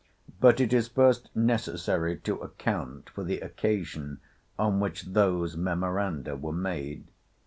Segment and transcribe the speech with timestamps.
[0.39, 4.19] But it is first necessary to account for the occasion
[4.57, 7.05] on which those memoranda were made.